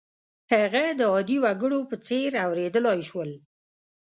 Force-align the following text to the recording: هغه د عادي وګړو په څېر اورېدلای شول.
هغه 0.53 0.83
د 0.99 1.01
عادي 1.13 1.37
وګړو 1.43 1.79
په 1.89 1.95
څېر 2.05 2.29
اورېدلای 2.45 2.99
شول. 3.09 3.31